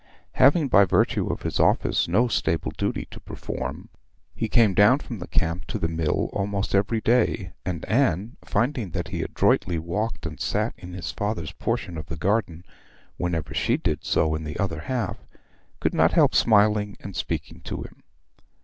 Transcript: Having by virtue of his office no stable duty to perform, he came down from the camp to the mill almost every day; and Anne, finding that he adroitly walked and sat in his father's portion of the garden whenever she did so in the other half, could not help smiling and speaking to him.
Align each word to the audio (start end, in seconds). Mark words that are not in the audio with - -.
Having 0.31 0.69
by 0.69 0.83
virtue 0.85 1.27
of 1.27 1.43
his 1.43 1.59
office 1.59 2.07
no 2.07 2.27
stable 2.27 2.71
duty 2.75 3.05
to 3.11 3.19
perform, 3.19 3.89
he 4.33 4.49
came 4.49 4.73
down 4.73 4.97
from 4.97 5.19
the 5.19 5.27
camp 5.27 5.65
to 5.67 5.77
the 5.77 5.87
mill 5.87 6.31
almost 6.33 6.73
every 6.73 6.99
day; 7.01 7.53
and 7.67 7.85
Anne, 7.85 8.35
finding 8.43 8.89
that 8.93 9.09
he 9.09 9.21
adroitly 9.21 9.77
walked 9.77 10.25
and 10.25 10.39
sat 10.39 10.73
in 10.75 10.93
his 10.93 11.11
father's 11.11 11.51
portion 11.51 11.99
of 11.99 12.07
the 12.07 12.17
garden 12.17 12.65
whenever 13.17 13.53
she 13.53 13.77
did 13.77 14.03
so 14.03 14.33
in 14.33 14.43
the 14.43 14.57
other 14.57 14.79
half, 14.79 15.19
could 15.79 15.93
not 15.93 16.13
help 16.13 16.33
smiling 16.33 16.97
and 17.01 17.15
speaking 17.15 17.61
to 17.61 17.83
him. 17.83 18.01